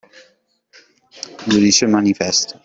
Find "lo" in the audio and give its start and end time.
1.45-1.57